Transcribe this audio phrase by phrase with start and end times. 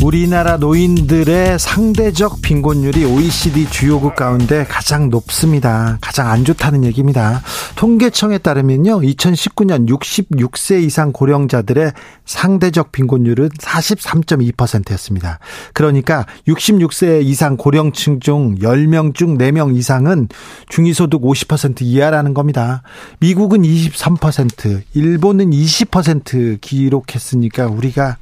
[0.00, 5.98] 우리나라 노인들의 상대적 빈곤율이 OECD 주요국 가운데 가장 높습니다.
[6.00, 7.42] 가장 안 좋다는 얘기입니다.
[7.74, 9.00] 통계청에 따르면요.
[9.00, 11.92] 2019년 66세 이상 고령자들의
[12.24, 15.40] 상대적 빈곤율은 43.2%였습니다.
[15.74, 20.28] 그러니까 66세 이상 고령층 중 10명 중 4명 이상은
[20.68, 22.82] 중위소득 50% 이하라는 겁니다.
[23.18, 28.16] 미국은 23%, 일본은 20% 기록했으니까 우리가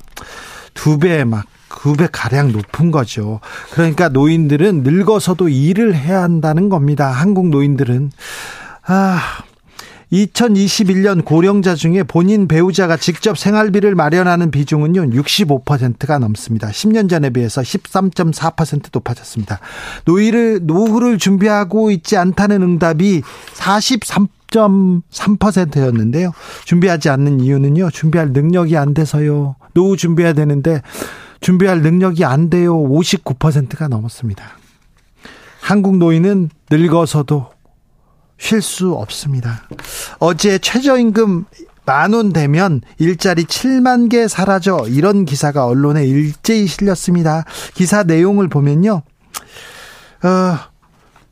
[0.72, 3.40] 두 배 막, 9배 가량 높은 거죠.
[3.70, 7.10] 그러니까 노인들은 늙어서도 일을 해야 한다는 겁니다.
[7.10, 8.10] 한국 노인들은.
[8.86, 9.20] 아,
[10.12, 16.68] 2021년 고령자 중에 본인 배우자가 직접 생활비를 마련하는 비중은요, 65%가 넘습니다.
[16.68, 19.58] 10년 전에 비해서 13.4% 높아졌습니다.
[20.04, 23.22] 노후를, 노후를 준비하고 있지 않다는 응답이
[23.54, 26.32] 43 10.3%였는데요.
[26.64, 27.90] 준비하지 않는 이유는요.
[27.90, 29.56] 준비할 능력이 안 돼서요.
[29.74, 30.82] 노후 준비해야 되는데
[31.40, 32.76] 준비할 능력이 안 돼요.
[32.76, 34.44] 59%가 넘었습니다.
[35.60, 37.50] 한국 노인은 늙어서도
[38.38, 39.62] 쉴 수 없습니다.
[40.18, 41.46] 어제 최저임금
[41.84, 47.44] 만원 되면 일자리 7만 개 사라져 이런 기사가 언론에 일제히 실렸습니다.
[47.74, 49.02] 기사 내용을 보면요.
[50.22, 50.58] 어,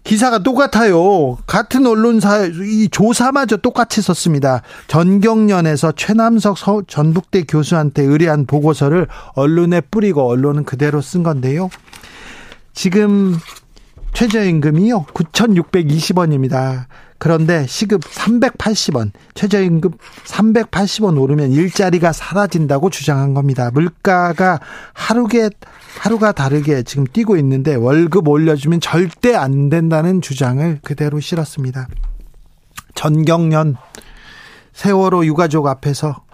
[0.04, 1.38] 기사가 똑같아요.
[1.46, 4.62] 같은 언론사 이 조사마저 똑같이 썼습니다.
[4.86, 11.70] 전경련에서 최남석 전북대 교수한테 의뢰한 보고서를 언론에 뿌리고 언론은 그대로 쓴 건데요.
[12.74, 13.36] 지금
[14.12, 15.06] 최저임금이요.
[15.06, 16.84] 9,620원입니다.
[17.18, 19.92] 그런데 시급 380원, 최저임금
[20.26, 23.70] 380원 오르면 일자리가 사라진다고 주장한 겁니다.
[23.72, 24.60] 물가가
[24.92, 25.48] 하루게
[25.98, 31.88] 하루가 다르게 지금 뛰고 있는데 월급 올려주면 절대 안 된다는 주장을 그대로 실었습니다.
[32.94, 33.76] 전경련
[34.72, 36.24] 세월호 유가족 앞에서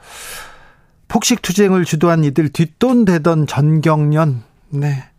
[1.09, 5.10] 폭식 투쟁을 주도한 이들 뒷돈 대던 전경련 네.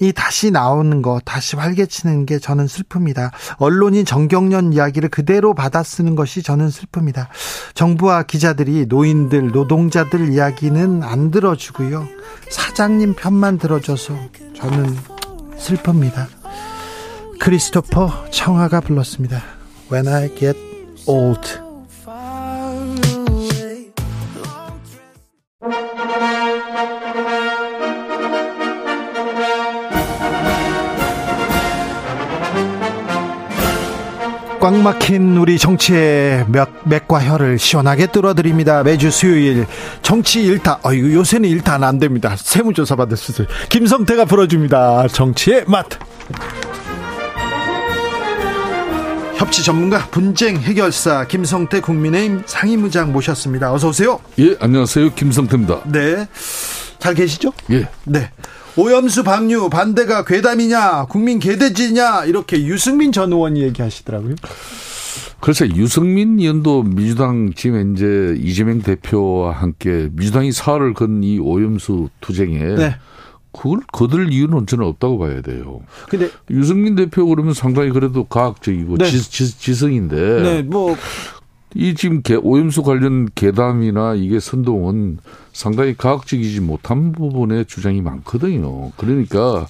[0.00, 3.30] 이 다시 나오는 거, 다시 활개치는 게 저는 슬픕니다.
[3.58, 7.28] 언론이 정경련 이야기를 그대로 받아 쓰는 것이 저는 슬픕니다.
[7.74, 12.08] 정부와 기자들이 노인들, 노동자들 이야기는 안 들어주고요.
[12.50, 14.18] 사장님 편만 들어줘서
[14.56, 14.96] 저는
[15.58, 16.26] 슬픕니다.
[17.38, 19.42] 크리스토퍼 청아가 불렀습니다.
[19.90, 20.58] When I get
[21.06, 21.63] old.
[34.64, 38.82] 꽉 막힌 우리 정치의 맥, 맥과 혀를 시원하게 뚫어드립니다.
[38.82, 39.66] 매주 수요일
[40.00, 42.34] 정치 일타, 어이구 요새는 일타는 안 됩니다.
[42.34, 45.08] 세무조사 받을 수도 김성태가 풀어줍니다.
[45.08, 45.84] 정치의 맛.
[49.36, 53.70] 협치 전문가 분쟁 해결사 김성태 국민의힘 상임의장 모셨습니다.
[53.70, 54.18] 어서 오세요.
[54.38, 55.12] 예, 안녕하세요.
[55.12, 55.82] 김성태입니다.
[55.92, 56.26] 네.
[56.98, 57.52] 잘 계시죠?
[57.70, 57.86] 예.
[58.04, 58.30] 네.
[58.76, 64.34] 오염수 방류 반대가 괴담이냐 국민 개돼지냐 이렇게 유승민 전 의원이 얘기하시더라고요.
[65.40, 72.58] 글쎄 유승민 의원도 민주당 지금 이제 이재명 대표와 함께 민주당이 사활을 건 이 오염수 투쟁에
[72.58, 72.96] 네.
[73.52, 75.80] 그걸 거들 이유는 저는 없다고 봐야 돼요.
[76.08, 79.06] 근데 유승민 대표 그러면 상당히 그래도 과학적이고 네.
[79.06, 80.96] 지, 성인데 네, 뭐.
[81.74, 85.18] 이 지금 개, 오염수 관련 계담이나 이게 선동은
[85.52, 88.92] 상당히 과학적이지 못한 부분에 주장이 많거든요.
[88.96, 89.66] 그러니까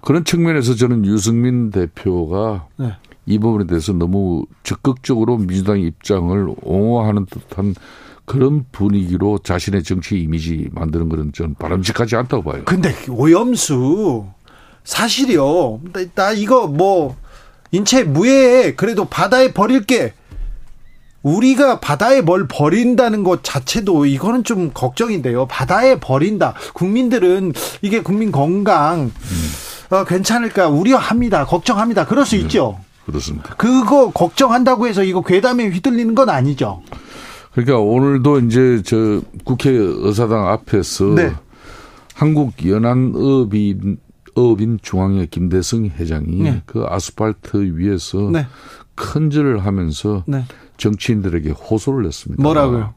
[0.00, 2.92] 그런 측면에서 저는 유승민 대표가 네.
[3.26, 7.74] 이 부분에 대해서 너무 적극적으로 민주당의 입장을 옹호하는 듯한
[8.26, 12.62] 그런 분위기로 자신의 정치 이미지 만드는 것은 좀 바람직하지 않다고 봐요.
[12.64, 14.26] 근데 오염수
[14.84, 15.80] 사실이요.
[16.14, 17.16] 나 이거 뭐
[17.70, 20.14] 인체 무해에 그래도 바다에 버릴게
[21.24, 25.46] 우리가 바다에 뭘 버린다는 것 자체도 이거는 좀 걱정인데요.
[25.46, 26.54] 바다에 버린다.
[26.74, 29.10] 국민들은 이게 국민 건강 음.
[29.90, 31.46] 어, 괜찮을까 우려합니다.
[31.46, 32.06] 걱정합니다.
[32.06, 32.78] 그럴 수 네, 있죠.
[33.06, 33.54] 그렇습니다.
[33.56, 36.82] 그거 걱정한다고 해서 이거 괴담에 휘둘리는 건 아니죠.
[37.52, 41.32] 그러니까 오늘도 이제 저 국회 의사당 앞에서 네.
[42.14, 43.98] 한국 연안업인
[44.34, 46.62] 업인 중앙회 김대성 회장이 네.
[46.66, 48.46] 그 아스팔트 위에서 네.
[48.96, 50.44] 큰절을 하면서 네.
[50.76, 52.42] 정치인들에게 호소를 했습니다.
[52.42, 52.94] 뭐라고요?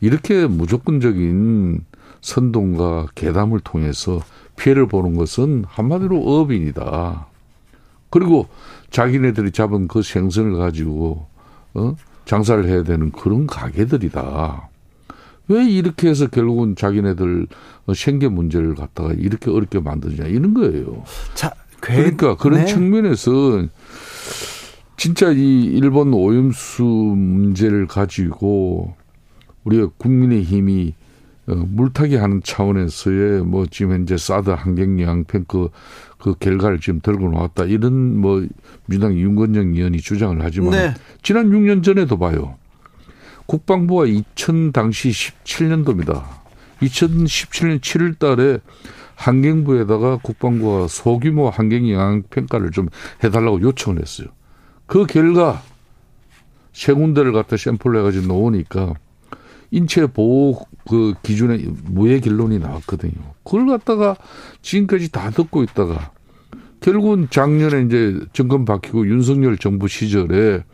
[0.00, 1.84] 이렇게 무조건적인
[2.20, 4.20] 선동과 계담을 통해서
[4.56, 7.26] 피해를 보는 것은 한마디로 어업인이다.
[8.10, 8.48] 그리고
[8.90, 11.26] 자기네들이 잡은 그 생선을 가지고
[11.74, 11.94] 어?
[12.24, 14.68] 장사를 해야 되는 그런 가게들이다.
[15.48, 17.46] 왜 이렇게 해서 결국은 자기네들
[17.94, 21.04] 생계 문제를 갖다가 이렇게 어렵게 만드냐 이런 거예요.
[21.34, 21.96] 자, 괴...
[21.96, 22.66] 그러니까 그런 네.
[22.66, 23.66] 측면에서
[24.98, 28.96] 진짜 이 일본 오염수 문제를 가지고
[29.62, 30.92] 우리가 국민의힘이
[31.46, 35.70] 어, 물타기 하는 차원에서의 뭐 지금 현재 사드 환경영향 평그
[36.18, 38.44] 그 결과를 지금 들고 나왔다 이런 뭐
[38.86, 40.94] 민주당 윤건영 의원이 주장을 하지만 네.
[41.22, 42.56] 지난 6년 전에도 봐요.
[43.46, 46.24] 국방부가 2000 당시 17년도입니다.
[46.82, 48.58] 2017년 7월 달에
[49.14, 52.88] 환경부에다가 국방부가 소규모 영향 평가를 좀
[53.22, 54.28] 해달라고 요청을 했어요.
[54.88, 55.62] 그 결과
[56.72, 58.94] 세 군데를 갖다 샘플을 해가지고 놓으니까
[59.70, 63.12] 인체 보호 그 기준에 무해 결론이 나왔거든요.
[63.44, 64.16] 그걸 갖다가
[64.62, 66.10] 지금까지 다 듣고 있다가
[66.80, 70.64] 결국은 작년에 이제 정권 바뀌고 윤석열 정부 시절에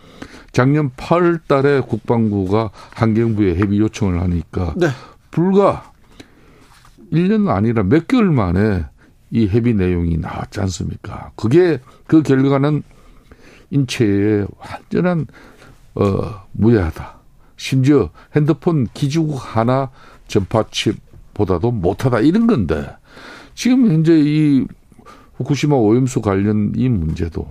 [0.53, 4.89] 작년 8월 달에 국방부가 환경부에 협의 요청을 하니까 네.
[5.33, 5.93] 불과
[7.13, 8.85] 1년 아니라 몇 개월 만에
[9.33, 11.33] 이 협의 내용이 나왔지 않습니까?
[11.35, 12.85] 그게 그 결과는
[13.75, 15.27] 인체에 완전한
[15.95, 17.15] 어 무해하다.
[17.57, 19.91] 심지어 핸드폰 기지국 하나
[20.29, 22.89] 전파칩보다도 못하다 이런 건데
[23.55, 24.67] 지금 현재 이
[25.37, 27.49] 후쿠시마 오염수 관련 이 문제도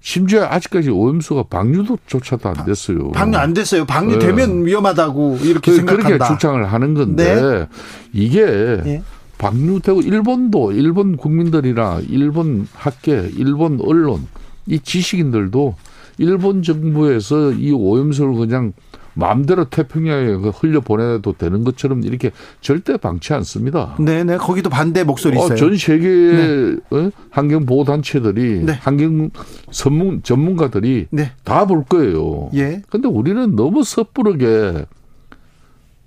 [0.00, 3.10] 심지어 아직까지 오염수가 방류도조차도 안 됐어요.
[3.10, 3.84] 방류 안 됐어요.
[3.84, 4.66] 방류되면 네.
[4.66, 6.08] 위험하다고 이렇게 그, 생각한다.
[6.08, 7.68] 그렇게 주장을 하는 건데 네.
[8.12, 8.44] 이게
[8.84, 9.02] 네.
[9.38, 14.26] 방류되고 일본도 일본 국민들이나 일본 학계, 일본 언론
[14.66, 15.74] 이 지식인들도
[16.18, 18.72] 일본 정부에서 이 오염수를 그냥
[19.16, 23.96] 마음대로 태평양에 그 흘려 보내도 되는 것처럼 이렇게 절대 방치 않습니다.
[23.98, 24.36] 네, 네.
[24.36, 25.54] 거기도 반대 목소리 어, 있어요.
[25.54, 26.96] 어, 전 세계의 네.
[26.96, 27.10] 어?
[27.30, 28.72] 환경 보호 단체들이 네.
[28.80, 29.30] 환경
[29.70, 31.32] 전문 전문가들이 네.
[31.44, 32.50] 다볼 거예요.
[32.54, 32.82] 예.
[32.90, 34.84] 근데 우리는 너무 섣부르게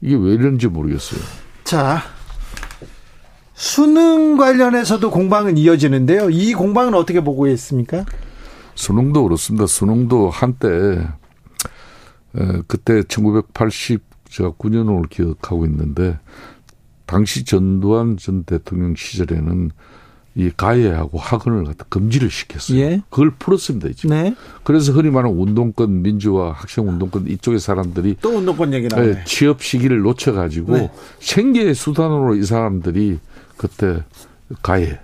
[0.02, 1.20] 이게 왜 이런지 모르겠어요.
[1.64, 2.04] 자,
[3.54, 6.30] 수능 관련해서도 공방은 이어지는데요.
[6.30, 8.06] 이 공방은 어떻게 보고 있습니까?
[8.80, 9.68] 수능도 그렇습니다.
[9.68, 11.06] 수능도 한때
[12.68, 16.18] 그때 1980 제가 9년을 기억하고 있는데
[17.06, 19.72] 당시 전두환 전 대통령 시절에는
[20.36, 22.80] 이 가해하고 학원을 갖다 금지를 시켰어요.
[22.80, 23.02] 예.
[23.10, 24.08] 그걸 풀었습니다, 이제.
[24.08, 24.34] 네.
[24.64, 29.10] 그래서 흔히 말하는 운동권 민주화, 학생 운동권 이쪽의 사람들이 또 운동권 얘기 나오네.
[29.10, 30.92] 예, 취업 시기를 놓쳐 가지고 네.
[31.20, 33.20] 생계의 수단으로 이 사람들이
[33.58, 34.04] 그때
[34.62, 35.00] 가해,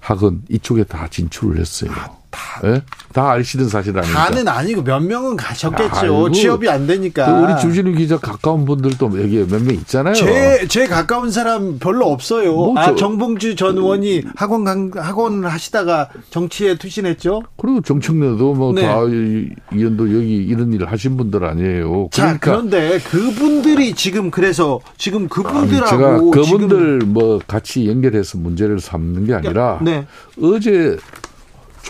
[0.00, 1.92] 학원 이쪽에 다 진출을 했어요.
[1.94, 2.82] 아, 다, 네?
[3.12, 4.24] 다 아시는 사실 아닙니까?
[4.24, 5.90] 다는 아니고 몇 명은 가셨겠죠.
[5.92, 7.26] 아이고, 취업이 안 되니까.
[7.26, 10.14] 그 우리 주진우 기자 가까운 분들도 여기 몇 명 있잖아요.
[10.14, 12.52] 제, 제 가까운 사람 별로 없어요.
[12.54, 17.42] 뭐 아, 정봉주 전 의원이 학원 강, 학원 하시다가 정치에 투신했죠.
[17.56, 19.48] 그리고 정청래도 뭐다 네.
[19.74, 22.08] 이현도 여기 이런 일을 하신 분들 아니에요.
[22.08, 22.10] 그러니까.
[22.10, 29.26] 자, 그런데 그분들이 지금 그래서 지금 그분들하고 아니, 제가 그분들 뭐 같이 연결해서 문제를 삼는
[29.26, 30.06] 게 아니라 네.
[30.40, 30.96] 어제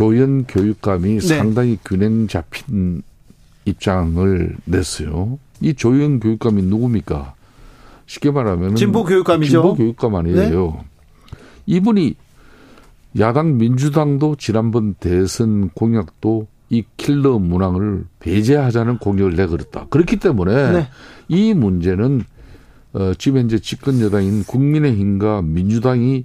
[0.00, 1.20] 조연 교육감이 네.
[1.20, 3.02] 상당히 균형 잡힌
[3.66, 5.38] 입장을 냈어요.
[5.60, 7.34] 이 조연 교육감이 누굽니까?
[8.06, 9.50] 쉽게 말하면 진보 교육감이죠.
[9.50, 10.66] 진보 교육감 아니에요.
[10.66, 10.80] 네?
[11.66, 12.14] 이분이
[13.18, 19.88] 야당 민주당도 지난번 대선 공약도 이 킬러 문항을 배제하자는 공약을 내걸었다.
[19.90, 20.88] 그렇기 때문에 네.
[21.28, 22.24] 이 문제는
[22.94, 26.24] 어, 지금 현재 집권 여당인 국민의힘과 민주당이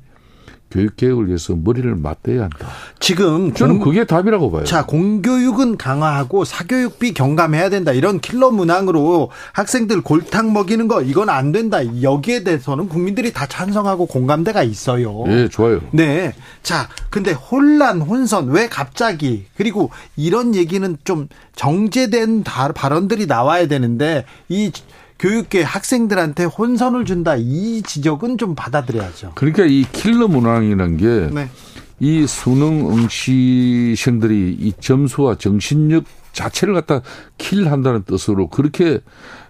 [0.75, 2.67] 교육 개혁을 위해서 머리를 맞대야 한다.
[2.99, 4.65] 지금 저는 공, 그게 답이라고 봐요.
[4.65, 7.93] 자, 공교육은 강화하고 사교육비 경감해야 된다.
[7.93, 11.79] 이런 킬러 문항으로 학생들 골탕 먹이는 거 이건 안 된다.
[12.01, 15.23] 여기에 대해서는 국민들이 다 찬성하고 공감대가 있어요.
[15.25, 15.79] 네, 좋아요.
[15.91, 16.33] 네.
[16.61, 24.73] 자, 근데 혼란, 혼선 왜 갑자기 그리고 이런 얘기는 좀 정제된 발언들이 나와야 되는데 이
[25.19, 29.31] 교육계 학생들한테 혼선을 준다 이 지적은 좀 받아들여야죠.
[29.35, 32.27] 그러니까 이 킬러 문항이라는 게이 네.
[32.27, 36.03] 수능 응시생들이 이 점수와 정신력
[36.33, 37.01] 자체를 갖다
[37.37, 38.99] 킬한다는 뜻으로 그렇게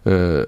[0.08, 0.46] 에,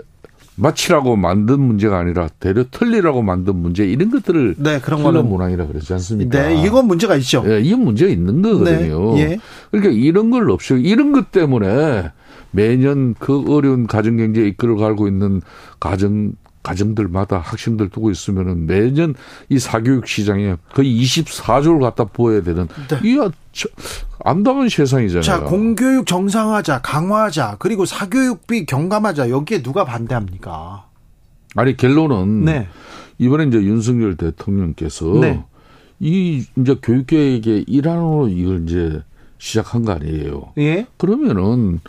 [0.58, 5.94] 마치라고 만든 문제가 아니라 대려 틀리라고 만든 문제 이런 것들을 네, 그런 킬러 문항이라 그러지
[5.94, 6.48] 않습니까?
[6.48, 7.44] 네, 이건 문제가 있죠.
[7.48, 9.14] 예, 이건 문제가 있는 거거든요.
[9.16, 9.38] 네, 예.
[9.70, 12.12] 그러니까 이런 걸 없이 이런 것 때문에
[12.52, 15.42] 매년 그 어려운 가정 경제에 이끌어 가고 있는
[15.80, 16.34] 가정
[16.67, 19.15] 가정들마다 학생들 두고 있으면은 매년
[19.50, 23.09] 이 사교육 시장에 거의 24조를 갖다 부어야 되는 네.
[23.09, 23.29] 이야
[24.24, 25.24] 안담한 세상이잖아요.
[25.24, 30.88] 자, 공교육 정상화자, 강화하자, 그리고 사교육비 경감하자 여기에 누가 반대합니까?
[31.55, 32.67] 아니 결론은 네.
[33.17, 35.43] 이번에 이제 윤석열 대통령께서 네.
[36.00, 39.01] 이 이제 교육계획의 일환으로 이걸 이제
[39.39, 40.53] 시작한 거 아니에요.
[40.57, 40.86] 예.
[40.97, 41.79] 그러면은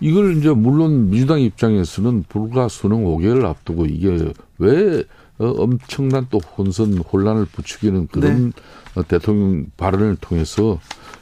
[0.00, 5.04] 이걸 이제 물론 민주당 입장에서는 불과 수능 5개월 앞두고 이게 왜
[5.38, 8.52] 어, 엄청난 또 혼선 혼란을 부추기는 그런
[8.94, 9.02] 네.
[9.06, 10.80] 대통령 발언을 통해서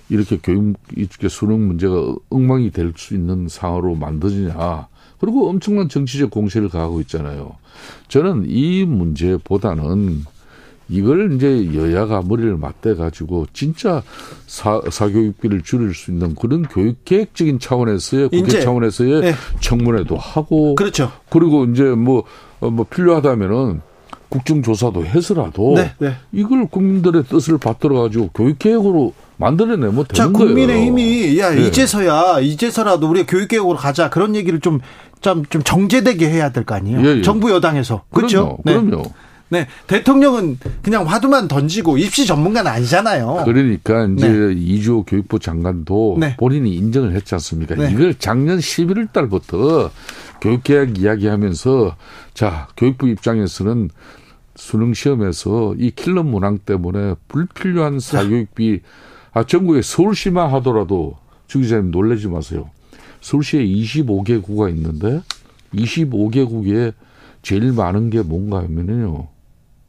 [0.08, 4.88] 이렇게 교육 이렇게 수능 문제가 엉망이 될 수 있는 상황으로 만들어지냐.
[5.18, 7.56] 그리고 엄청난 정치적 공세를 가하고 있잖아요.
[8.08, 10.24] 저는 이 문제보다는
[10.88, 14.02] 이걸 이제 여야가 머리를 맞대 가지고 진짜
[14.46, 19.34] 사, 사교육비를 줄일 수 있는 그런 교육 계획적인 차원에서의 국회 차원에서의 네.
[19.60, 21.10] 청문회도 하고 그렇죠.
[21.28, 22.24] 그리고 이제 뭐뭐
[22.60, 23.80] 어, 뭐 필요하다면은
[24.28, 26.14] 국정조사도 해서라도 네, 네.
[26.32, 31.66] 이걸 국민들의 뜻을 받들어 가지고 교육 계획으로 만들어내면 되는 자, 국민의힘이 야 네.
[31.66, 37.00] 이제서야 이제서라도 우리가 교육 계획으로 가자 그런 얘기를 좀좀 좀 정제되게 해야 될 거 아니에요.
[37.04, 37.22] 예, 예.
[37.22, 38.58] 정부 여당에서 그렇죠.
[38.64, 38.86] 그럼요.
[38.88, 39.02] 그럼요.
[39.48, 39.66] 네.
[39.86, 43.42] 대통령은 그냥 화두만 던지고 입시 전문가는 아니잖아요.
[43.44, 44.52] 그러니까 이제 네.
[44.56, 46.36] 이주호 교육부 장관도 네.
[46.36, 47.76] 본인이 인정을 했지 않습니까?
[47.76, 47.90] 네.
[47.92, 49.90] 이걸 작년 11월 달부터
[50.40, 51.96] 교육개혁 이야기하면서
[52.34, 53.90] 자, 교육부 입장에서는
[54.56, 58.80] 수능 시험에서 이 킬러 문항 때문에 불필요한 사교육비
[59.32, 62.70] 아 전국에 서울시만 하더라도 주 기자님 놀라지 마세요.
[63.20, 65.20] 서울시에 25개구가 있는데
[65.74, 66.94] 25개국에
[67.42, 69.28] 제일 많은 게 뭔가 하면은요.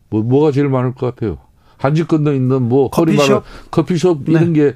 [0.10, 1.38] 뭐 뭐가 제일 많을 것 같아요?
[1.78, 4.32] 한지 건너 있는 뭐 커피숍, 커피숍 네.
[4.32, 4.76] 이런 게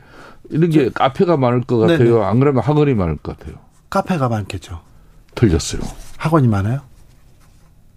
[0.49, 1.97] 이런 게 카페가 많을 것 같아요.
[1.97, 2.23] 네네.
[2.23, 3.55] 안 그러면 학원이 많을 것 같아요.
[3.89, 4.81] 카페가 많겠죠.
[5.35, 5.81] 틀렸어요.
[6.17, 6.81] 학원이 많아요?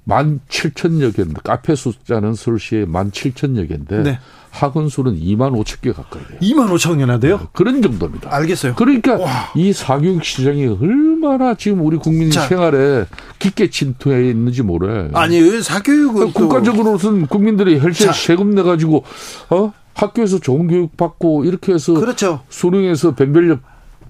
[0.05, 4.19] 만 칠천 여 개인데 카페 숫자는 서울시에 만 칠천 여 개인데 네.
[4.51, 6.39] 학원 수는 2만 5천 개 가까이 돼요.
[6.41, 7.39] 2만 5천 개나 돼요?
[7.39, 8.33] 네, 그런 정도입니다.
[8.33, 8.75] 알겠어요.
[8.77, 9.51] 그러니까 와.
[9.57, 12.47] 이 사교육 시장이 얼마나 지금 우리 국민 자.
[12.47, 13.07] 생활에
[13.41, 15.11] 깊게 침투해 있는지 몰라요.
[15.15, 19.03] 아니 사교육은 국가적으로는 국민들이 혈세 세금 내 가지고
[19.51, 22.41] 어 학교에서 좋은 교육 받고 이렇게 해서 그렇죠.
[22.49, 23.61] 수능에서 변별력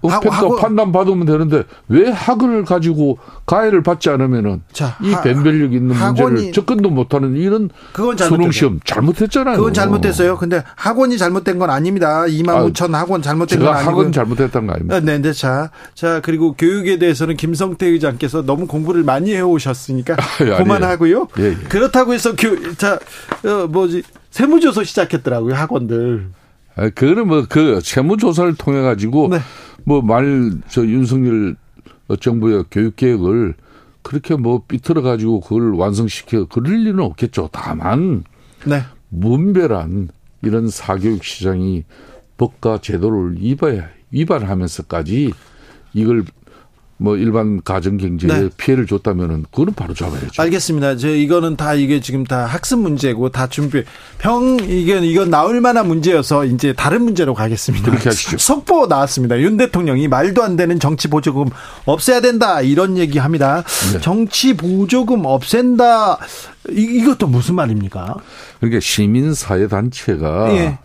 [0.08, 6.52] 평가 판단 받으면 되는데 왜 학원을 가지고 가해를 받지 않으면은 자, 이 변별력 있는 문제를
[6.52, 9.56] 접근도 못하는 이런 그건 수능 시험 잘못했잖아요.
[9.56, 10.37] 그건 잘못됐어요.
[10.38, 12.25] 근데 학원이 잘못된 건 아닙니다.
[12.25, 15.00] 2만 아, 5천 학원 잘못된 건 아니고 학원 잘못했던 거 아닙니까?
[15.00, 21.28] 네, 네, 자, 자 그리고 교육에 대해서는 김성태 의장께서 너무 공부를 많이 해오셨으니까 아, 그만하고요.
[21.38, 21.54] 예, 예.
[21.68, 22.99] 그렇다고 해서 교, 자,
[23.44, 26.28] 어, 뭐지 세무조사 시작했더라고요 학원들.
[26.76, 29.28] 아, 그거는 뭐 그 세무조사를 통해 가지고.
[29.28, 29.38] 네.
[29.85, 31.57] 뭐말 저 윤석열
[32.21, 33.54] 정부의 교육 계획을
[34.02, 37.50] 그렇게 뭐 삐뚤어 가지고 그걸 완성시켜 그럴 리는 없겠죠.
[37.52, 38.25] 다만
[38.66, 38.83] 네.
[39.11, 40.09] 문별한
[40.43, 41.85] 이런 사교육 시장이
[42.37, 45.33] 법과 제도를 위반 위반하면서까지
[45.93, 46.25] 이걸
[47.04, 48.49] 뭐 일반 가정 경제에 네.
[48.56, 50.40] 피해를 줬다면은 그거는 바로 잡아야죠.
[50.40, 50.96] 알겠습니다.
[50.96, 53.84] 제 이거는 다 이게 지금 다 학습 문제고 다 준비
[54.16, 57.84] 평 이게 이건 나올 만한 문제여서 이제 다른 문제로 가겠습니다.
[57.90, 58.38] 그렇게 하시죠.
[58.38, 59.38] 속보 나왔습니다.
[59.40, 61.50] 윤 대통령이 말도 안 되는 정치 보조금
[61.84, 63.62] 없애야 된다 이런 얘기합니다.
[63.92, 64.00] 네.
[64.00, 66.18] 정치 보조금 없앤다
[66.70, 68.16] 이, 이것도 무슨 말입니까?
[68.61, 70.78] 그러니까 시민 사회 단체가 예.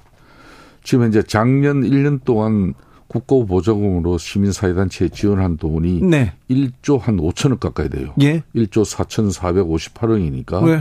[0.83, 2.73] 지금 이제 작년 1년 동안
[3.09, 6.33] 국고 보조금으로 시민사회단체에 지원한 돈이 네.
[6.49, 8.13] 1조 한 5천억 가까이 돼요.
[8.21, 8.43] 예.
[8.55, 10.63] 1조 4,458억이니까.
[10.63, 10.79] 네.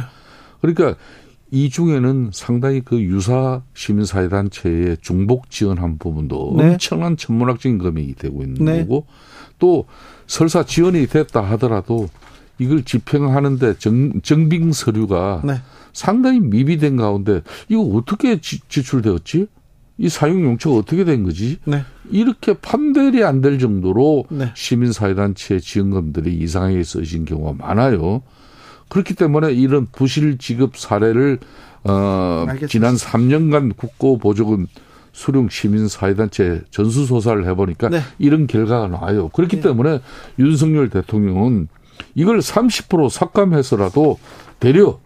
[0.61, 0.95] 그러니까
[1.51, 6.73] 이 중에는 상당히 그 유사 시민사회단체에 중복 지원한 부분도 네.
[6.73, 8.81] 엄청난 천문학적인 금액이 되고 있는 네.
[8.81, 9.07] 거고
[9.59, 9.87] 또
[10.27, 12.11] 설사 지원이 됐다 하더라도
[12.59, 15.55] 이걸 집행하는데 정, 정빙 서류가 네.
[15.95, 19.47] 상당히 미비된 가운데 이거 어떻게 지, 지출되었지?
[19.99, 21.59] 이 사용 용처가 어떻게 된 거지?
[21.65, 21.83] 네.
[22.11, 24.53] 이렇게 판별이 안 될 정도로 네.
[24.55, 28.23] 시민사회단체 지원금들이 이상하게 써진 경우가 많아요.
[28.89, 31.39] 그렇기 때문에 이런 부실 지급 사례를
[31.85, 32.67] 어 알겠습니다.
[32.69, 34.67] 지난 3년간 국고 보조금
[35.13, 38.01] 수령 시민사회단체 전수조사를 해보니까 네.
[38.19, 39.29] 이런 결과가 나와요.
[39.31, 39.63] 그렇기 네.
[39.63, 40.01] 때문에
[40.39, 41.69] 윤석열 대통령은
[42.15, 44.19] 이걸 30% 삭감해서라도
[44.61, 45.01] 되려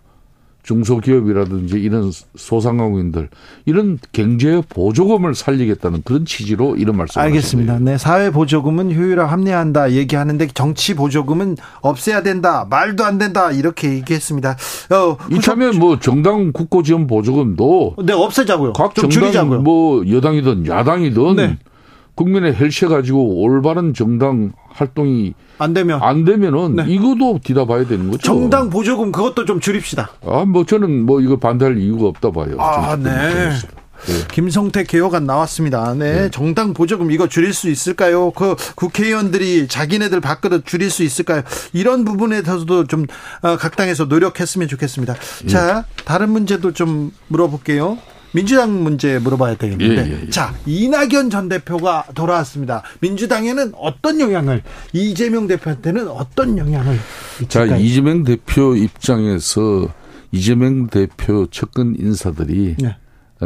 [0.63, 3.29] 중소기업이라든지 이런 소상공인들
[3.67, 7.79] 이런 경제 보조금을 살리겠다는 그런 취지로 이런 말씀을 알겠습니다.
[7.81, 12.67] 네, 사회 보조금은 효율화 합리화한다 얘기하는데 정치 보조금은 없애야 된다.
[12.69, 13.51] 말도 안 된다.
[13.51, 14.57] 이렇게 얘기했습니다.
[14.91, 18.73] 어, 이참에 뭐 정당 국고 지원 보조금도 네, 없애자고요.
[18.73, 19.61] 각 정당 줄이자고요.
[19.61, 21.59] 뭐 여당이든 야당이든 네.
[22.15, 26.85] 국민의 헬세 가지고 올바른 정당 활동이 안 되면 안 되면은 네.
[26.89, 28.23] 이것도 뒤다봐야 되는 거죠.
[28.23, 30.11] 정당 보조금 그것도 좀 줄입시다.
[30.27, 32.57] 아, 뭐 저는 뭐 이거 반대할 이유가 없다 봐요.
[32.59, 33.51] 아, 네.
[34.07, 34.27] 네.
[34.33, 35.95] 김성태 개혁안 나왔습니다.
[35.95, 36.23] 네.
[36.23, 36.31] 네.
[36.31, 38.33] 정당 보조금 이거 줄일 수 있을까요?
[38.33, 41.43] 그 국회의원들이 자기네들 밖으로 줄일 수 있을까요?
[41.73, 45.15] 이런 부분에 대해서도 좀각 어, 당에서 노력했으면 좋겠습니다.
[45.47, 47.99] 자, 다른 문제도 좀 물어볼게요.
[48.33, 50.07] 민주당 문제 물어봐야 되겠는데.
[50.07, 50.31] 예, 예, 예.
[50.31, 52.83] 자, 이낙연 전 대표가 돌아왔습니다.
[53.01, 54.63] 민주당에는 어떤 영향을
[54.93, 56.99] 이재명 대표한테는 어떤 영향을
[57.41, 57.71] 미칠까요?
[57.71, 59.89] 자, 이재명 대표 입장에서
[60.33, 62.97] 이재명 대표 측근 인사들이 네.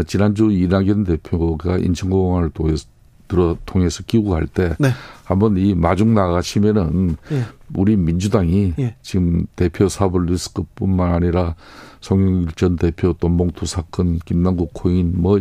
[0.06, 2.86] 지난주 이낙연 대표가 인천공항을 통해서
[3.28, 4.90] 들어 통해서 기구할 때 네.
[5.24, 7.44] 한번 이 마중 나가시면은 예.
[7.74, 8.96] 우리 민주당이 예.
[9.02, 11.54] 지금 대표 사법 리스크뿐만 아니라
[12.00, 15.40] 송영길 전 대표 돈봉투 사건, 김남국 코인 뭐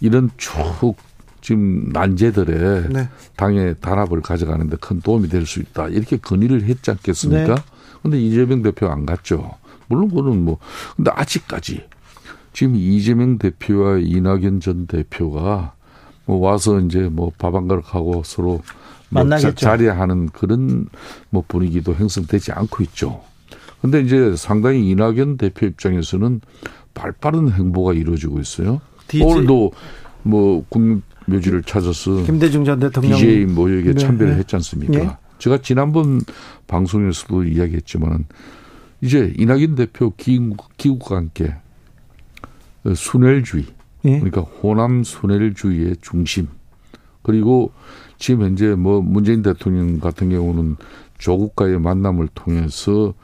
[0.00, 0.96] 이런 쭉
[1.40, 3.08] 지금 난제들의 네.
[3.36, 7.54] 당의 단합을 가져가는데 큰 도움이 될 수 있다 이렇게 건의를 했지 않겠습니까?
[7.54, 7.62] 네.
[8.02, 9.52] 근데 이재명 대표 안 갔죠.
[9.86, 10.58] 물론 그거는 뭐
[10.96, 11.84] 근데 아직까지
[12.52, 15.74] 지금 이재명 대표와 이낙연 전 대표가
[16.26, 18.62] 뭐 와서 이제 뭐 밥 한 그릇 하고 서로
[19.10, 19.54] 뭐 만나겠죠.
[19.54, 20.86] 자리하는 그런
[21.30, 23.22] 뭐 분위기도 형성되지 않고 있죠.
[23.82, 26.40] 근데 이제 상당히 이낙연 대표 입장에서는
[26.94, 28.80] 발빠른 행보가 이루어지고 있어요.
[29.08, 29.26] DJ.
[29.26, 29.72] 오늘도
[30.22, 33.94] 뭐 국묘지를 찾아서 김대중 전 대통령 DJ 모욕에 네.
[33.94, 34.98] 참배를 했지 않습니까?
[34.98, 35.10] 네.
[35.38, 36.22] 제가 지난번
[36.66, 38.24] 방송에서도 이야기했지만
[39.02, 41.54] 이제 이낙연 대표 기국, 기국과 함께
[42.94, 43.66] 순혈주의
[44.04, 44.20] 예.
[44.20, 46.48] 그러니까 호남 순혈주의의 중심
[47.22, 47.72] 그리고
[48.18, 50.76] 지금 현재 뭐 문재인 대통령 같은 경우는
[51.18, 53.14] 조국과의 만남을 통해서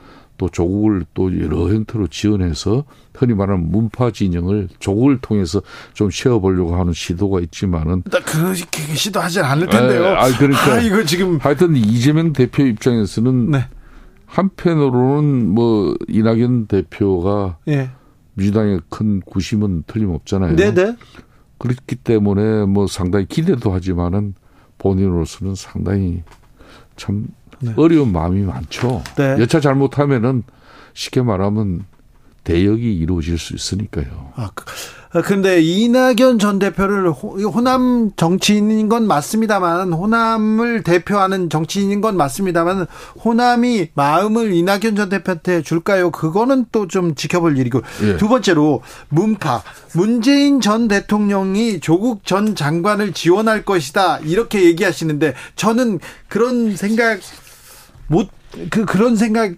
[0.41, 2.85] 또 조국을 또 여러 형태로 지원해서
[3.15, 5.61] 흔히 말하는 문파 진영을 조국을 통해서
[5.93, 10.07] 좀 세워보려고 하는 시도가 있지만은 그렇게 시도하진 않을 텐데요.
[10.07, 13.67] 아, 아 그러니까 아, 이거 지금 하여튼 이재명 대표 입장에서는 네.
[14.25, 17.91] 한편으로는 뭐 이낙연 대표가 예.
[18.41, 20.57] 민주당의 큰 구심은 틀림없잖아요.
[20.57, 20.97] 네네.
[21.59, 24.35] 그렇기 때문에 뭐 상당히 기대도 하지만은
[24.79, 26.23] 본인으로서는 상당히
[26.97, 27.29] 참
[27.61, 27.75] 네.
[27.77, 29.03] 어려운 마음이 많죠.
[29.17, 29.37] 네.
[29.39, 30.43] 여차 잘못하면은
[30.95, 31.85] 쉽게 말하면
[32.45, 34.33] 대역이 이루어질 수 있으니까요.
[34.35, 42.17] 아, 그, 아, 근데 이낙연 전 대표를 호남 정치인인 건 맞습니다만 호남을 대표하는 정치인인 건
[42.17, 42.87] 맞습니다만
[43.25, 46.11] 호남이 마음을 이낙연 전 대표한테 줄까요?
[46.11, 48.17] 그거는 또 좀 지켜볼 일이고 예.
[48.17, 49.63] 두 번째로 문파
[49.95, 57.21] 문재인 전 대통령이 조국 전 장관을 지원할 것이다 이렇게 얘기하시는데 저는 그런 생각
[58.09, 58.29] 못
[58.71, 59.55] 그 그런 생각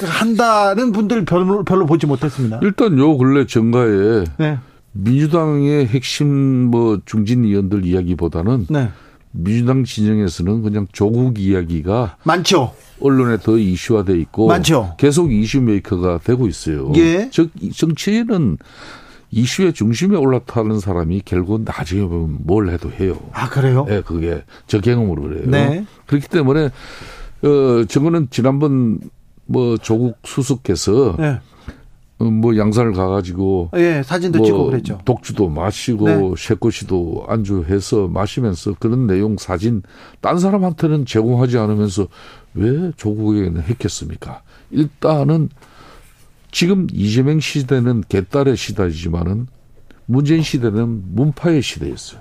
[0.00, 2.60] 한다는 분들 별로 별로 보지 못했습니다.
[2.62, 4.58] 일단 요 근래 정가에 네.
[4.92, 6.26] 민주당의 핵심
[6.70, 8.90] 뭐 중진 의원들 이야기보다는 네.
[9.32, 12.74] 민주당 진영에서는 그냥 조국 이야기가 많죠.
[13.00, 14.94] 언론에 더 이슈화돼 있고 많죠.
[14.98, 16.92] 계속 이슈 메이커가 되고 있어요.
[16.96, 17.30] 예.
[17.30, 18.58] 즉 정치인은
[19.30, 23.18] 이슈의 중심에 올라타는 사람이 결국 나중에 보면 뭘 해도 해요.
[23.32, 23.86] 아 그래요?
[23.88, 25.44] 네, 그게 저 경험으로 그래요.
[25.46, 25.86] 네.
[26.06, 26.66] 그렇기 때문에
[27.42, 29.00] 어 저거는 지난번
[29.46, 31.40] 뭐 조국 수석께서 네.
[32.22, 34.98] 어, 뭐 양산을 가가지고 예 사진도 뭐 찍고 그랬죠.
[35.04, 36.34] 독주도 마시고 네.
[36.36, 39.82] 쉐코시도 안주해서 마시면서 그런 내용 사진
[40.20, 42.06] 딴 사람한테는 제공하지 않으면서
[42.54, 44.42] 왜 조국에게는 했겠습니까?
[44.70, 45.48] 일단은
[46.52, 49.48] 지금 이재명 시대는 개딸의 시대이지만은
[50.06, 52.20] 문재인 시대는 문파의 시대였어요.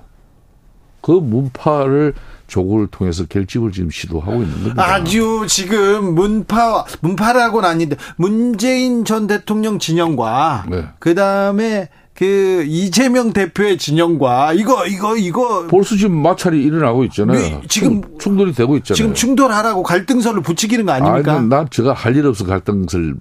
[1.02, 2.14] 그 문파를
[2.52, 4.84] 조국을 통해서 결집을 지금 시도하고 있는 겁니다.
[4.86, 10.84] 아주 지금 문파 문파라고는 아닌데 문재인 전 대통령 진영과 네.
[11.00, 17.62] 그 다음에 그 이재명 대표의 진영과 이거 이거 이거 벌써 지금 마찰이 일어나고 있잖아요.
[17.70, 18.98] 지금 충돌이 되고 있잖아요.
[18.98, 21.38] 지금 충돌하라고 갈등설을 붙이기는 거 아닙니까?
[21.38, 23.16] 아니, 난 제가 할 일 없어 갈등설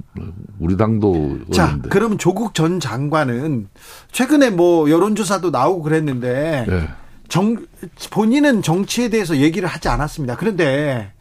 [0.58, 1.88] 우리 당도 자, 어는데.
[1.88, 3.68] 그럼 조국 전 장관은
[4.10, 6.88] 최근에 뭐 여론조사도 나오고 그랬는데 네.
[7.30, 7.56] 정,
[8.10, 10.36] 본인은 정치에 대해서 얘기를 하지 않았습니다.
[10.36, 11.12] 그런데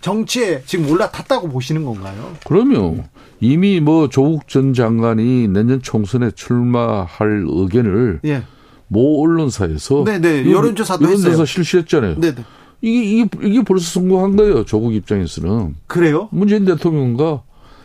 [0.00, 2.32] 정치에 지금 올라탔다고 보시는 건가요?
[2.46, 3.04] 그럼요.
[3.40, 8.42] 이미 뭐 조국 전 장관이 내년 총선에 출마할 의견을 예.
[8.88, 11.44] 모 언론사에서 네네 여론조사도 여론조사 했어요.
[11.44, 12.18] 실시했잖아요.
[12.18, 12.36] 네네.
[12.80, 14.64] 이게, 이게 이게 벌써 성공한 거예요.
[14.64, 15.74] 조국 입장에서는.
[15.86, 16.28] 그래요?
[16.32, 17.42] 문재인 대통령과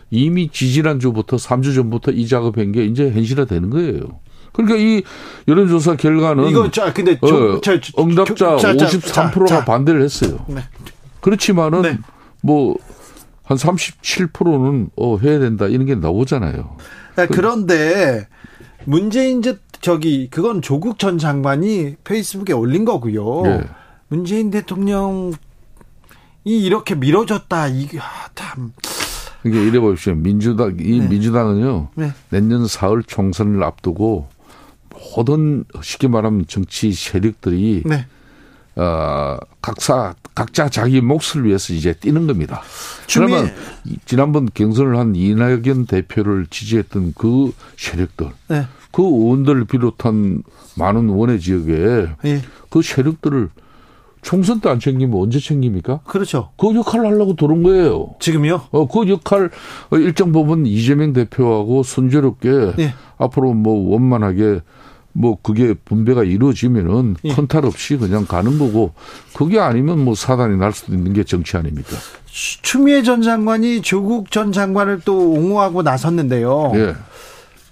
[0.09, 4.21] 이미 지지난 주부터 3주 전부터 이 작업한 게 이제 현실화 되는 거예요.
[4.53, 5.03] 그러니까 이
[5.47, 10.45] 여론조사 결과는 이거 자 근데 저, 어, 저, 저, 응답자 자, 53%가 자, 반대를 했어요.
[10.47, 10.61] 네.
[11.21, 11.97] 그렇지만은 네.
[12.41, 12.77] 뭐한
[13.57, 16.77] 37%는 어 해야 된다 이런 게 나오잖아요.
[17.15, 18.27] 네, 그런데
[18.85, 19.41] 문재인
[19.81, 23.41] 저기 그건 조국 전 장관이 페이스북에 올린 거고요.
[23.43, 23.63] 네.
[24.07, 25.33] 문재인 대통령이
[26.45, 28.71] 이렇게 미뤄졌다 이게 아, 참
[29.45, 30.15] 이게 이래 보십시오.
[30.15, 31.07] 민주당 이 네.
[31.07, 31.89] 민주당은요.
[31.95, 32.11] 네.
[32.29, 34.27] 내년 4월 총선을 앞두고
[35.15, 38.05] 모든 쉽게 말하면 정치 세력들이 네.
[38.75, 42.61] 어, 각사 각자 자기 몫을 위해서 이제 뛰는 겁니다.
[43.13, 43.51] 그러면
[44.05, 48.65] 지난번 경선을 한 이낙연 대표를 지지했던 그 세력들 네.
[48.91, 50.43] 그 의원들을 비롯한
[50.75, 52.41] 많은 원외 지역에 예.
[52.69, 53.49] 그 세력들을
[54.23, 55.99] 총선 때 안 챙기면 언제 챙깁니까?
[56.05, 56.49] 그렇죠.
[56.57, 58.15] 그 역할을 하려고 들어온 거예요.
[58.19, 58.61] 지금요?
[58.71, 59.49] 어, 그 역할
[59.91, 62.93] 일정 부분 이재명 대표하고 순조롭게 예.
[63.17, 64.61] 앞으로 뭐 원만하게
[65.13, 67.33] 뭐 그게 분배가 이루어지면은 예.
[67.33, 68.93] 큰탈 없이 그냥 가는 거고
[69.33, 71.95] 그게 아니면 뭐 사단이 날 수도 있는 게 정치 아닙니까?
[72.25, 76.71] 추미애 전 장관이 조국 전 장관을 또 옹호하고 나섰는데요.
[76.75, 76.95] 예.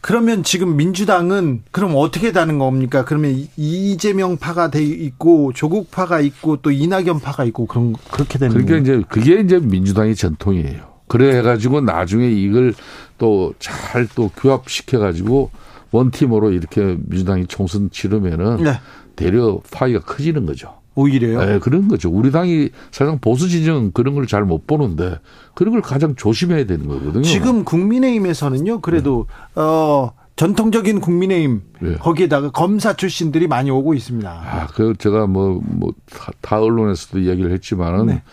[0.01, 3.05] 그러면 지금 민주당은 그럼 어떻게 다는 겁니까?
[3.05, 8.53] 그러면 이재명 파가 돼 있고 조국 파가 있고 또 이낙연 파가 있고 그런 그렇게 되는
[8.53, 10.91] 그러니까 이제 그게 이제 민주당의 전통이에요.
[11.07, 12.73] 그래 가지고 나중에 이걸
[13.17, 15.51] 또 잘또 또 규합시켜 가지고
[15.91, 18.73] 원팀으로 이렇게 민주당이 총선 치르면은 네.
[19.15, 20.73] 대려 파이가 커지는 거죠.
[20.95, 21.45] 오히려요?
[21.45, 22.09] 네, 그런 거죠.
[22.09, 25.19] 우리 당이 사실상 보수 진영 그런 걸 잘 못 보는데
[25.53, 27.23] 그런 걸 가장 조심해야 되는 거거든요.
[27.23, 29.25] 지금 국민의힘에서는요, 그래도,
[29.55, 29.61] 네.
[29.61, 31.95] 어, 전통적인 국민의힘 네.
[31.95, 34.29] 거기에다가 검사 출신들이 많이 오고 있습니다.
[34.29, 38.23] 아, 그 제가 뭐 뭐다 다 언론에서도 이야기를 했지만은 네.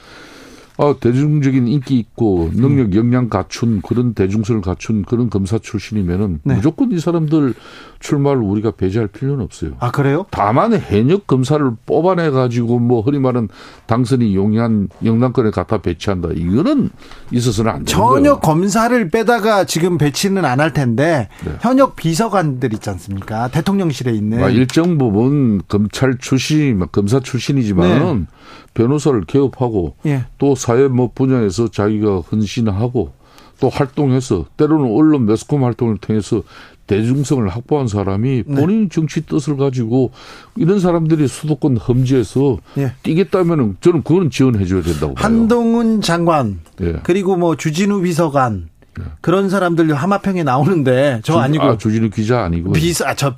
[0.79, 6.55] 아, 대중적인 인기 있고 능력, 역량 갖춘 그런 대중성을 갖춘 그런 검사 출신이면은 네.
[6.55, 7.55] 무조건 이 사람들
[7.99, 9.73] 출마를 우리가 배제할 필요는 없어요.
[9.81, 10.27] 아, 그래요?
[10.31, 13.49] 다만 해역 검사를 뽑아내 가지고 뭐 흔히 말하는
[13.87, 16.29] 당선이 용이한 영남권에 갖다 배치한다.
[16.37, 16.91] 이거는
[17.33, 18.39] 있어서는 안 되는 전혀 거예요.
[18.41, 21.53] 검사를 빼다가 지금 배치는 안 할 텐데 네.
[21.61, 23.47] 현역 비서관들 있지 않습니까?
[23.49, 28.27] 대통령실에 있는 아, 일정 부분 검찰 출신, 검사 출신이지만은 네.
[28.75, 30.25] 변호사를 개업하고 예.
[30.39, 33.15] 또 사회 뭐 분야에서 자기가 헌신하고
[33.59, 36.43] 또 활동해서 때로는 언론 매스컴 활동을 통해서
[36.87, 38.55] 대중성을 확보한 사람이 네.
[38.55, 40.11] 본인 정치 뜻을 가지고
[40.57, 42.93] 이런 사람들이 수도권 험지에서 예.
[43.03, 45.25] 뛰겠다면은 저는 그거는 지원해 줘야 된다고 봐요.
[45.25, 46.97] 한동훈 장관 예.
[47.03, 48.69] 그리고 뭐 주진우 비서관
[49.01, 49.05] 예.
[49.23, 53.33] 그런 사람들 하마평에 나오는데 저 주, 아니고 아, 주진우 기자 아니고 비서 아, 저.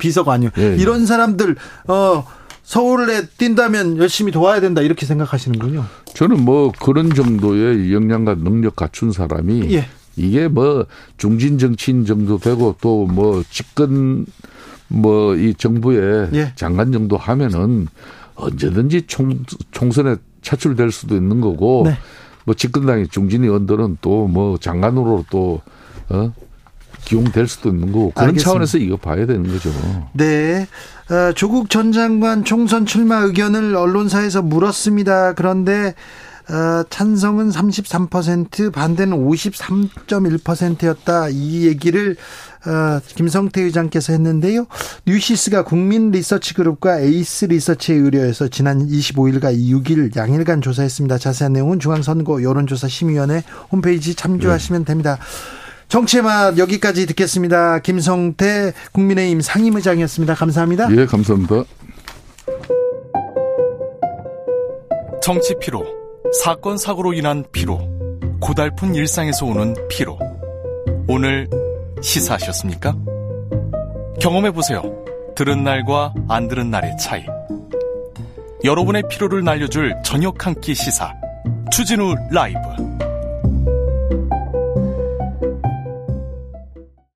[0.57, 0.75] 예, 예.
[0.75, 1.55] 이런 사람들
[1.87, 2.25] 어
[2.71, 5.83] 서울에 뛴다면 열심히 도와야 된다 이렇게 생각하시는군요.
[6.13, 9.87] 저는 뭐 그런 정도의 역량과 능력 갖춘 사람이 예.
[10.15, 10.85] 이게 뭐
[11.17, 14.25] 중진 정치인 정도 되고 또 뭐 집권
[14.87, 16.53] 뭐 이 정부의 예.
[16.55, 17.87] 장관 정도 하면은
[18.35, 21.97] 언제든지 총, 총선에 차출될 수도 있는 거고 네.
[22.45, 25.59] 뭐 집권당의 중진 의원들은 또뭐 장관으로 또
[26.07, 26.31] 어?
[27.03, 28.43] 기용될 수도 있는 거고 그런 알겠습니다.
[28.49, 29.69] 차원에서 이거 봐야 되는 거죠.
[30.13, 30.67] 네.
[31.11, 35.33] 어, 조국 전 장관 총선 출마 의견을 언론사에서 물었습니다.
[35.33, 35.93] 그런데
[36.49, 41.27] 어, 찬성은 33% 반대는 53.1%였다.
[41.29, 42.15] 이 얘기를
[42.65, 44.67] 어, 김성태 의장께서 했는데요.
[45.05, 51.17] 뉴시스가 국민 리서치 그룹과 에이스 리서치에 의뢰해서 지난 25일과 6일 양일간 조사했습니다.
[51.17, 55.17] 자세한 내용은 중앙선거 여론조사 심의위원회 홈페이지 참조하시면 됩니다.
[55.91, 57.79] 정치의 맛 여기까지 듣겠습니다.
[57.79, 60.35] 김성태 국민의힘 상임의장이었습니다.
[60.35, 60.87] 감사합니다.
[60.95, 61.65] 예, 감사합니다.
[65.21, 65.83] 정치 피로,
[66.41, 67.77] 사건 사고로 인한 피로,
[68.39, 70.17] 고달픈 일상에서 오는 피로.
[71.09, 71.49] 오늘
[72.01, 72.95] 시사하셨습니까?
[74.21, 74.81] 경험해 보세요.
[75.35, 77.21] 들은 날과 안 들은 날의 차이.
[78.63, 81.11] 여러분의 피로를 날려줄 저녁 한 끼 시사.
[81.69, 82.59] 추진우 라이브.